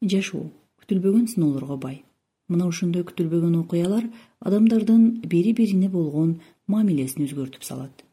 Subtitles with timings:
[0.00, 0.48] жашоо
[0.80, 2.04] күтүлбөгөн сыноолорго бай.
[2.48, 4.06] Мына ошондой күтүлбөгөн окуялар
[4.40, 8.04] адамдардын бири бирине болгон мамилесин өзгөртүп салат.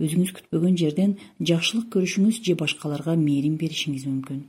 [0.00, 4.40] Өзүңүз күтпөгөн жерден жакшылык көрүшүңүз же башкаларга мээрим беришиңиз мүмкүн.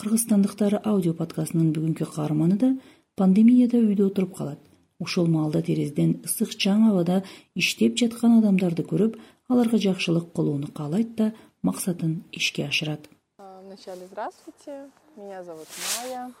[0.00, 2.72] Кыргызстандыктар аудио подкастынын бүгүнкү каарманы да
[3.16, 4.60] пандемияда үйдө отуруп калат.
[4.98, 7.22] Ошол маалда терезеден ысык чаң абада
[7.54, 13.10] иштеп жаткан адамдарды көрүп аларга жакшылык кылууну каалайт да максатын ишке ашырат
[13.76, 15.66] вначале здравствуйте меня зовут
[16.00, 16.32] майя.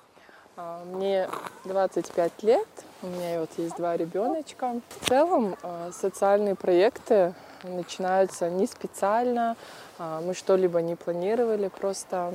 [0.86, 1.28] Мне
[1.64, 2.66] двадцать пять лет
[3.02, 5.54] у меня вот есть два ребеночка в целом
[5.92, 9.54] социальные проекты начинаются не специально
[9.98, 12.32] мы что-либо не планировали просто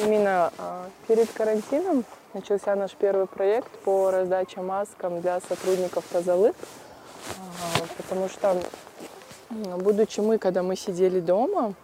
[0.00, 0.52] именно
[1.08, 6.54] перед карантином начался наш первый проект по раздаче маскам для сотрудников тазалык
[7.96, 8.56] потому что
[9.50, 11.74] будучи мы когда мы сидели дома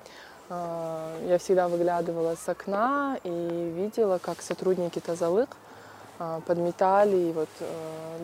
[0.51, 5.57] я всегда выглядывала с окна и видела, как сотрудники Тазалык
[6.47, 7.49] подметали и вот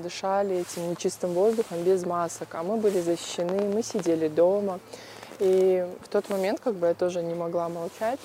[0.02, 4.78] дышали этим нечистым воздухом без масок, а мы были защищены, мы сидели дома.
[5.38, 8.20] И в тот момент как бы я тоже не могла молчать.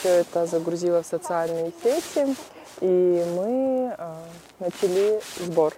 [0.00, 2.36] Все это загрузила в социальные сети,
[2.80, 3.96] и мы
[4.58, 5.72] начали сбор,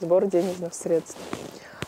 [0.00, 1.16] сбор денежных средств.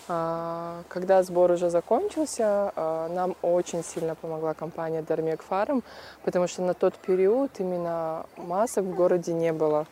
[0.06, 2.72] Когда сбор уже закончился,
[3.10, 5.82] нам очень сильно помогла компания Дармек Фарм,
[6.24, 9.86] потому что на тот период именно масок в городе не было.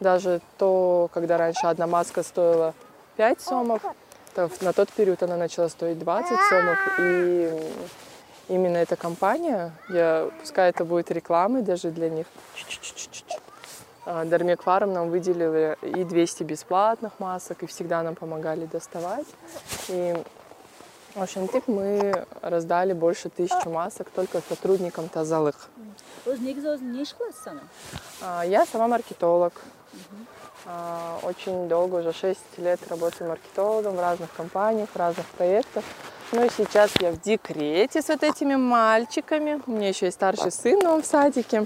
[0.00, 2.72] Даже то, когда раньше одна маска стоила
[3.16, 3.82] 5 сомов,
[4.34, 6.78] то на тот период она начала стоить 20 сомов.
[6.98, 7.72] И
[8.48, 12.26] именно эта компания, я, пускай это будет рекламой даже для них,
[14.24, 19.26] Дармек Фарм нам выделили и 200 бесплатных масок, и всегда нам помогали доставать.
[19.88, 20.16] И
[21.14, 25.56] в ошентип мы раздали больше тысячи масок только сотрудникам тазалык
[28.46, 29.52] я сама маркетолог.
[31.22, 35.84] Очень долго уже 6 лет работаю маркетологом в разных компаниях в разных проектах.
[36.32, 39.60] Ну и сейчас я в декрете с вот этими мальчиками.
[39.66, 41.64] У меня еще есть старший сын но он в садике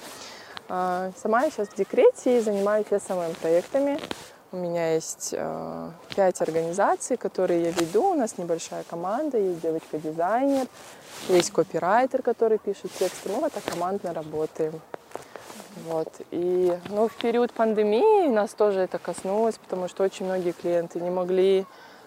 [0.69, 3.98] сама я сейчас в декрете и занимаюсь СММ проектами.
[4.52, 5.34] У меня есть
[6.14, 8.12] пять организаций, которые я веду.
[8.12, 10.69] У нас небольшая команда, есть девочка-дизайнер,
[11.28, 13.30] есть копирайтер, который пишет тексты.
[13.30, 14.80] Мы вот так командно работаем.
[15.86, 16.08] Вот.
[16.30, 21.10] И ну, в период пандемии нас тоже это коснулось, потому что очень многие клиенты не
[21.10, 21.66] могли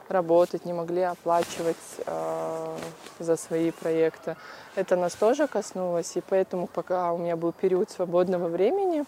[0.09, 1.75] работать, не могли оплачивать
[2.05, 2.77] э,
[3.19, 4.35] за свои проекты.
[4.75, 9.03] Это нас тоже коснулось, и поэтому пока у меня был период свободного времени,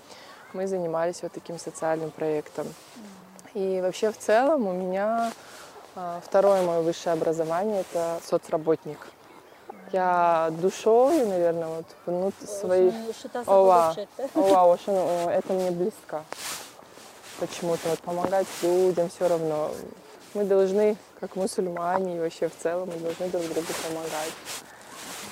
[0.54, 2.68] мы занимались вот таким социальным проектом.
[3.54, 5.32] И вообще в целом у меня
[5.96, 9.08] э, второе мое высшее образование– это соцработник.
[9.92, 12.94] Я душой, наверное, вот внутри своей...
[13.48, 13.96] Ова,
[14.36, 14.78] ова,
[15.32, 16.24] это мне близко.
[17.40, 19.72] Почему-то вот помогать людям все равно
[20.34, 24.34] мы должны, как мусульмане и вообще в целом, мы должны друг другу помогать.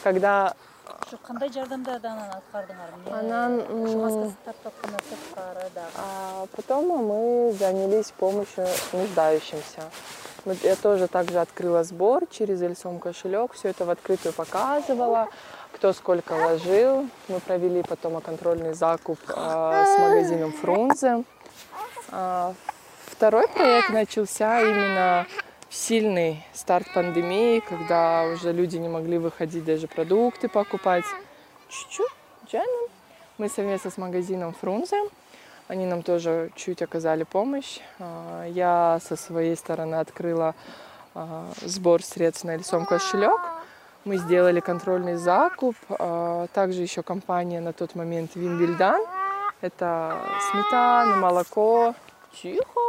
[0.04, 0.54] Когда
[1.08, 2.90] ушу кандай жардамдарды анан аткардыңар?
[3.20, 3.62] Анан
[6.56, 9.84] потом мы занялись помощью нуждающимся.
[10.64, 15.28] Я тоже также открыла сбор через эльсом кошелек все это в открытую показывала.
[15.74, 21.24] Кто сколько вложил мы провели потом контрольный закуп с магазином фрунзе
[23.18, 25.26] Второй проект начался именно
[25.72, 31.04] сильный старт пандемии, когда уже люди не могли выходить даже продукты покупать.
[31.68, 32.62] Чуть-чуть,
[33.40, 35.02] Мы совместно с магазином Фрунзе,
[35.68, 37.80] они нам тоже чуть оказали помощь.
[38.50, 40.54] Я со своей стороны открыла
[41.64, 43.42] сбор средств на лицом кошелек.
[44.06, 45.76] Мы сделали контрольный закуп.
[46.54, 49.02] Также еще компания на тот момент Винбильдан.
[49.62, 50.20] Это
[50.52, 51.96] сметана, молоко.
[52.40, 52.87] Тихо.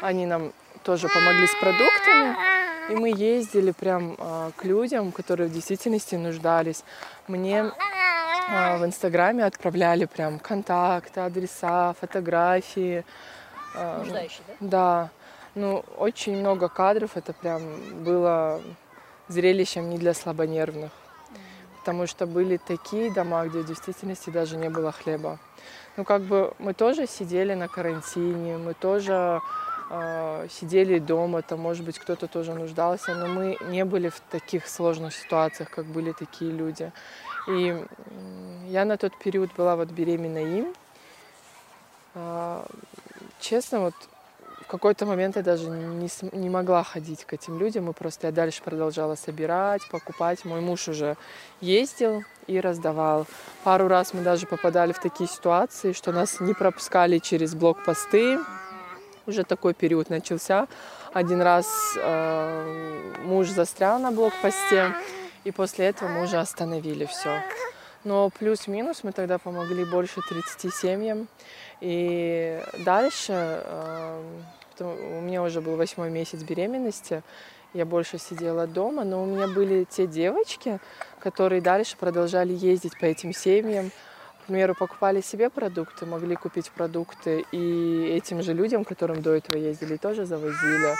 [0.00, 2.36] Они нам тоже помогли с продуктами.
[2.90, 4.16] И мы ездили прям
[4.56, 6.82] к людям, которые в действительности нуждались.
[7.28, 7.70] Мне
[8.48, 13.04] в Инстаграме отправляли прям контакты, адреса, фотографии.
[13.74, 14.54] Нуждающие, да?
[14.60, 15.10] Да.
[15.54, 17.16] Ну, очень много кадров.
[17.16, 17.62] Это прям
[18.02, 18.60] было
[19.28, 20.90] зрелищем не для слабонервных.
[21.82, 25.40] Потому что были такие дома, где в действительности даже не было хлеба.
[25.96, 29.40] Ну, как бы мы тоже сидели на карантине, мы тоже
[29.90, 34.68] э, сидели дома, там, может быть, кто-то тоже нуждался, но мы не были в таких
[34.68, 36.92] сложных ситуациях, как были такие люди.
[37.48, 37.76] И
[38.68, 40.74] я на тот период была вот беременна им.
[42.14, 42.64] Э,
[43.40, 43.94] честно, вот
[44.72, 48.62] какой-то момент я даже не, не могла ходить к этим людям, и просто я дальше
[48.62, 50.46] продолжала собирать, покупать.
[50.46, 51.16] Мой муж уже
[51.60, 53.26] ездил и раздавал.
[53.64, 58.38] Пару раз мы даже попадали в такие ситуации, что нас не пропускали через блокпосты.
[59.26, 60.66] Уже такой период начался.
[61.12, 61.66] Один раз
[61.96, 64.94] э, муж застрял на блокпосте,
[65.44, 67.42] и после этого мы уже остановили все.
[68.04, 71.28] Но плюс-минус мы тогда помогли больше 30 семьям.
[71.82, 74.22] И дальше, э,
[75.32, 77.22] меня уже был восьмой месяц беременности,
[77.72, 80.78] я больше сидела дома, но у меня были те девочки,
[81.20, 83.90] которые дальше продолжали ездить по этим семьям,
[84.42, 89.56] к примеру, покупали себе продукты, могли купить продукты и этим же людям, которым до этого
[89.56, 90.94] ездили, тоже завозили.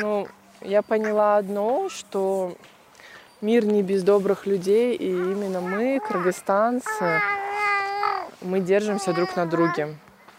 [0.00, 0.28] Ну,
[0.60, 2.56] я поняла одно, что
[3.40, 7.20] мир не без добрых людей, и именно мы, кыргызстанцы,
[8.42, 9.96] мы держимся друг на друге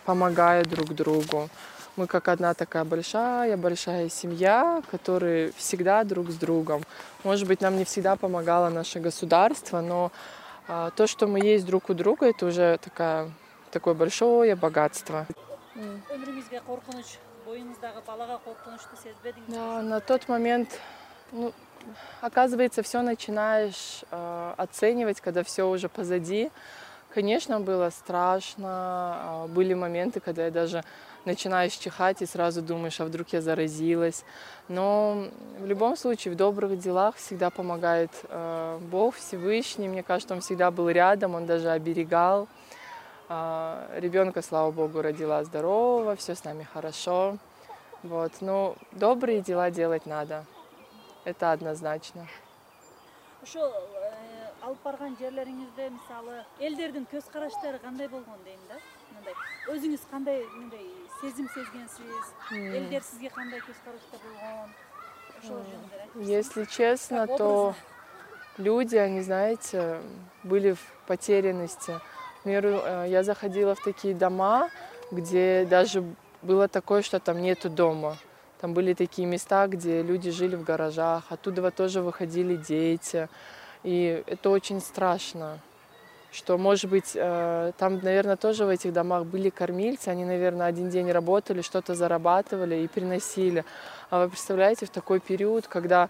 [0.08, 1.50] помогая друг другу.
[1.98, 6.84] Мы как одна такая большая-большая семья, которые всегда друг с другом.
[7.24, 10.12] Может быть, нам не всегда помогало наше государство, но
[10.68, 13.32] а, то, что мы есть друг у друга, это уже такая,
[13.72, 15.26] такое большое богатство.
[19.48, 20.80] Да, на тот момент,
[21.32, 21.52] ну,
[22.22, 26.52] оказывается, все начинаешь э, оценивать, когда все уже позади.
[27.12, 29.48] Конечно, было страшно.
[29.50, 30.84] Были моменты, когда я даже
[31.28, 34.24] начинаешь чихать и сразу думаешь, а вдруг я заразилась.
[34.68, 35.28] Но
[35.60, 39.88] в любом случае в добрых делах всегда помогает э, Бог Всевышний.
[39.88, 42.48] Мне кажется, Он всегда был рядом, Он даже оберегал.
[43.30, 47.38] Э, ребенка, слава Богу, родила здорового, все с нами хорошо.
[48.02, 48.32] Вот.
[48.42, 50.46] Но добрые дела делать надо.
[51.26, 52.28] Это однозначно.
[54.68, 58.80] алып барган жерлериңизде мисалы элдердин көз караштары кандай болгон дейм да
[59.28, 60.86] мындай өзүңүз кандай мындай
[61.22, 62.32] сезим сезгенсиз?
[62.52, 64.70] Элдер сизге кандай көз карашта болгон?
[65.40, 67.76] Ошол жөнүндө если честно то
[68.58, 70.00] люди они знаете
[70.44, 72.00] были в потерянности.
[72.40, 74.70] К примеру э, я заходила в такие дома
[75.12, 76.04] где даже
[76.42, 78.18] было такое что там нету дома.
[78.60, 83.28] Там были такие места где люди жили в гаражах оттуда тоже выходили дети.
[83.84, 85.60] И это очень страшно,
[86.32, 90.90] что, может быть, э, там, наверное, тоже в этих домах были кормильцы, они, наверное, один
[90.90, 93.64] день работали, что-то зарабатывали и приносили.
[94.10, 96.10] А вы представляете, в такой период, когда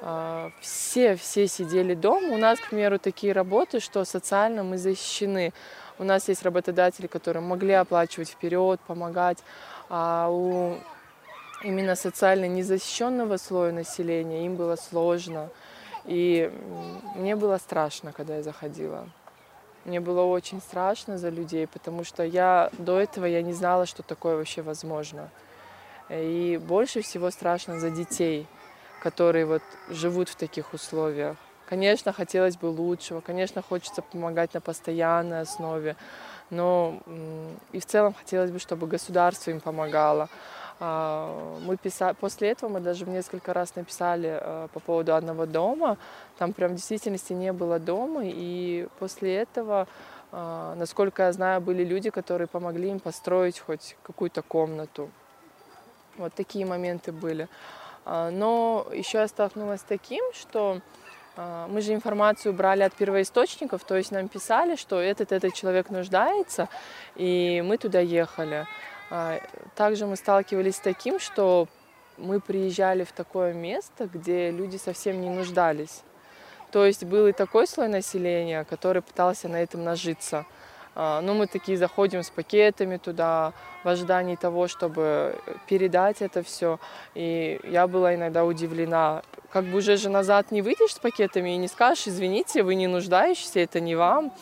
[0.00, 5.52] э, все, все сидели дома, у нас, к примеру, такие работы, что социально мы защищены.
[5.98, 9.38] У нас есть работодатели, которые могли оплачивать вперед, помогать,
[9.88, 10.76] а у
[11.62, 15.48] именно социально незащищенного слоя населения им было сложно.
[16.04, 16.50] И
[17.14, 19.08] мне было страшно, когда я заходила.
[19.84, 24.02] Мне было очень страшно за людей, потому что я до этого я не знала, что
[24.02, 25.28] такое вообще возможно.
[26.08, 28.46] И больше всего страшно за детей,
[29.02, 31.36] которые вот живут в таких условиях.
[31.68, 35.96] Конечно, хотелось бы лучшего, конечно, хочется помогать на постоянной основе,
[36.50, 37.00] но
[37.72, 40.28] и в целом хотелось бы, чтобы государство им помогало.
[40.80, 45.96] Мы писали, после этого мы даже несколько раз написали э, по поводу одного дома.
[46.38, 48.22] Там прям в действительности не было дома.
[48.24, 49.86] И после этого,
[50.32, 55.10] насколько я знаю, были люди, которые помогли им построить хоть какую-то комнату.
[56.16, 57.48] Вот такие моменты были.
[58.04, 60.80] Но еще я столкнулась с таким, что
[61.68, 66.68] мы же информацию брали от первоисточников, то есть нам писали, что этот этот человек нуждается,
[67.16, 68.66] и мы туда ехали.
[69.74, 71.68] Также мы сталкивались с таким, что
[72.16, 76.02] мы приезжали в такое место, где люди совсем не нуждались.
[76.70, 80.46] То есть был и такой слой населения, который пытался на этом нажиться.
[80.94, 83.52] Ну, мы такие заходим с пакетами туда,
[83.82, 86.78] в ожидании того, чтобы передать это все.
[87.14, 89.22] И я была иногда удивлена.
[89.50, 92.86] Как бы уже же назад не выйдешь с пакетами и не скажешь, извините, вы не
[92.86, 94.32] нуждаетесь, это не вам.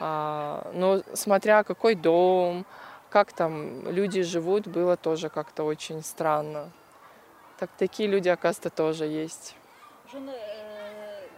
[0.00, 2.66] Но смотря какой дом,
[3.14, 6.72] как там люди живут, было тоже как-то очень странно.
[7.60, 9.54] Так такие люди, оказывается, тоже есть.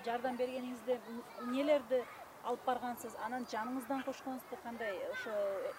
[0.06, 0.98] жардам бергениңизде
[1.42, 2.02] эмнелерди
[2.46, 5.32] алып баргансыз анан жаныңыздан кошконсузбу кандай ошо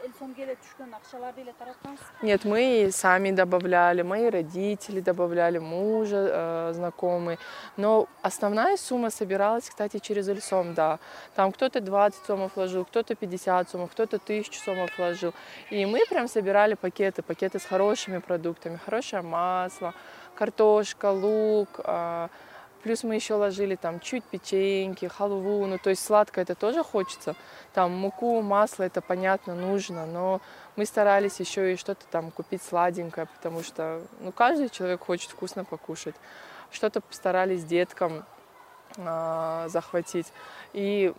[0.04, 6.28] эл соңго эле түшкөн акчаларды эле тараткансызбы нет мы сами добавляли мои родители добавляли мужа
[6.30, 7.38] э, знакомые.
[7.78, 11.00] Но основная сумма собиралась кстати через эльсом да.
[11.36, 15.34] Там кто-то 20 сомов вложил кто-то 50 сомов кто-то тысячу сомов вложил.
[15.70, 18.78] И мы прям собирали пакеты пакеты с хорошими продуктами.
[18.86, 19.94] Хорошее масло
[20.36, 22.28] картошка лук э,
[22.84, 27.36] плюс мы еще ложили там чуть печеньки халву ну то есть сладкое это тоже хочется.
[27.74, 30.42] Там муку масло это понятно нужно но
[30.76, 35.64] мы старались еще и что-то там купить сладенькое потому что ну каждый человек хочет вкусно
[35.64, 36.16] покушать.
[36.72, 38.26] Что-то постарались деткам
[38.96, 40.32] захватить.
[40.74, 41.14] И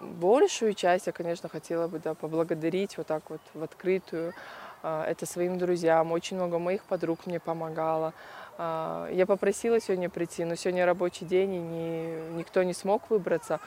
[0.00, 4.34] большую часть я конечно хотела бы да поблагодарить вот так вот в открытую
[4.82, 6.12] это своим друзьям.
[6.12, 8.12] Очень много моих подруг мне помогало.
[8.58, 13.60] Я попросила сегодня прийти но сегодня рабочий день и не, никто не смог выбраться.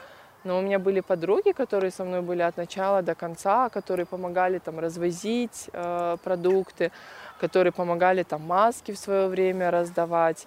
[0.44, 4.58] Но у меня были подруги которые со мной были от начала до конца которые помогали
[4.58, 6.92] там развозить э, продукты
[7.40, 10.46] которые помогали там маски в свое время раздавать.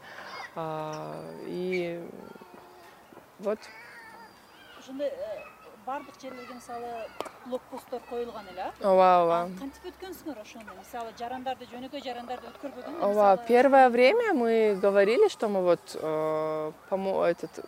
[1.45, 2.01] И
[3.39, 3.59] вот.
[4.79, 5.11] Ошондой
[5.85, 6.87] баардык жерлерге мисалы
[7.45, 9.39] блокпосттор коюлган эле ооба ооба.
[9.59, 15.63] Кантип өткөнсүңөр ошону мисалы жарандарды жөнөкөй жарандарды өткөрбөгөнбү ооба первое время мы говорили что мы
[15.63, 16.71] вот э,
[17.31, 17.65] этот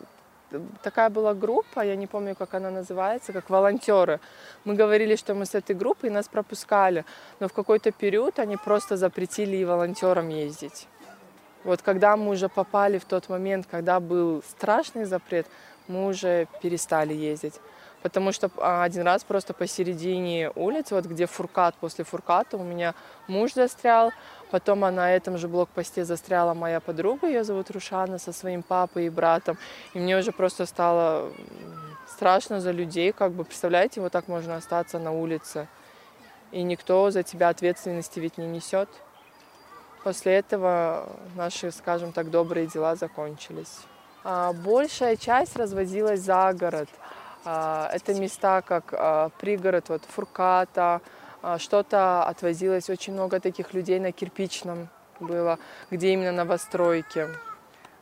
[0.84, 4.20] такая была группа я не помню как она называется как волонтеры.
[4.66, 7.06] Мы говорили что мы с этой группой нас пропускали.
[7.40, 10.88] Но в какой-то период они просто запретили и волонтерам ездить.
[11.64, 15.48] Вот когда мы уже попали в тот момент когда был страшный запрет
[15.88, 17.60] мы уже перестали ездить
[18.02, 22.94] потому что один раз просто посередине улицы, вот где фуркат, после фурката у меня
[23.28, 24.12] муж застрял,
[24.50, 29.10] потом на этом же блокпосте застряла моя подруга, ее зовут Рушана, со своим папой и
[29.10, 29.58] братом,
[29.94, 31.32] и мне уже просто стало
[32.08, 35.68] страшно за людей, как бы, представляете, вот так можно остаться на улице,
[36.52, 38.90] и никто за тебя ответственности ведь не несет.
[40.04, 43.80] После этого наши, скажем так, добрые дела закончились.
[44.24, 46.90] А большая часть развозилась за город.
[47.44, 51.02] Это места, как пригород вот, Фурката,
[51.58, 55.58] что-то отвозилось, очень много таких людей на кирпичном было,
[55.90, 57.28] где именно новостройки.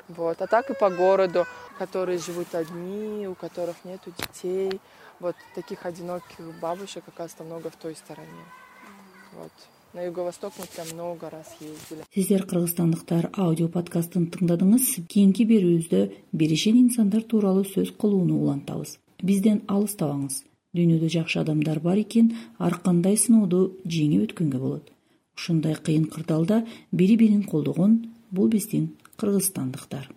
[0.09, 0.41] Вот.
[0.41, 1.45] А так и по городу,
[1.77, 4.81] которые живут одни, у которых нет детей.
[5.19, 8.43] Вот таких одиноких бабушек, оказывается, много в той стороне.
[9.33, 9.51] Вот.
[9.93, 16.01] на юго восток мы прям много раз ездили сиздер кыргызстандыктар аудио подкастын тыңдадыңыз кийинки берүүбүздө
[16.31, 20.43] беришен инсандар тууралуу сөз кылууну улантабыз бизден алыстабаңыз
[20.75, 24.91] дүйнөдө жакшы адамдар бар экен ар кандай сынооду жеңип өткөнгө болот.
[25.37, 27.99] Ушундай кыйын кырдаалда бири бирин колдогон
[28.31, 30.09] бул биздин кыргызстандыктар